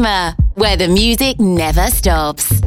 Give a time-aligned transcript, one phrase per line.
[0.00, 2.59] Maxima, where the music never stops.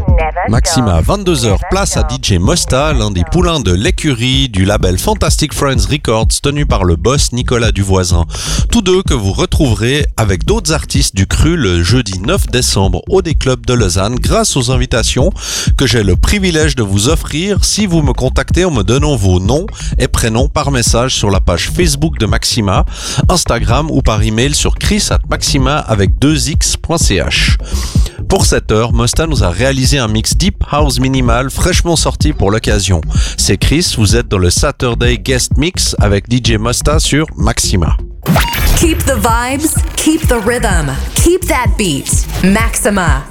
[0.49, 5.87] Maxima, 22h, place à DJ Mosta, l'un des poulains de l'écurie du label Fantastic Friends
[5.89, 8.25] Records tenu par le boss Nicolas Duvoisin.
[8.71, 13.21] Tous deux que vous retrouverez avec d'autres artistes du cru le jeudi 9 décembre au
[13.21, 15.31] des clubs de Lausanne grâce aux invitations
[15.77, 19.39] que j'ai le privilège de vous offrir si vous me contactez en me donnant vos
[19.39, 19.65] noms
[19.97, 22.85] et prénoms par message sur la page Facebook de Maxima,
[23.29, 27.57] Instagram ou par email sur chris at maxima avec 2x.ch.
[28.33, 32.49] Pour cette heure, Mosta nous a réalisé un mix Deep House minimal fraîchement sorti pour
[32.49, 32.99] l'occasion.
[33.37, 37.95] C'est Chris, vous êtes dans le Saturday Guest Mix avec DJ Mosta sur Maxima.
[38.79, 42.25] Keep the vibes, keep the rhythm, keep that beat.
[42.43, 43.23] Maxima.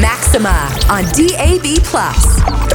[0.00, 2.71] Maxima on DAB Plus.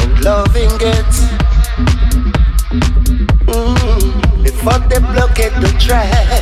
[0.00, 1.12] and loving it.
[3.46, 6.39] Mm, before they block it, the try.